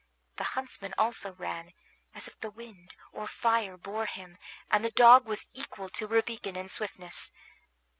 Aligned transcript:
The 0.37 0.43
huntsman 0.57 0.95
also 0.97 1.33
ran 1.33 1.73
as 2.15 2.27
if 2.27 2.39
the 2.39 2.49
wind 2.49 2.95
or 3.11 3.27
fire 3.27 3.77
bore 3.77 4.07
him, 4.07 4.39
and 4.71 4.83
the 4.83 4.89
dog 4.89 5.27
was 5.27 5.45
equal 5.53 5.89
to 5.89 6.07
Rabican 6.07 6.55
in 6.55 6.69
swiftness. 6.69 7.31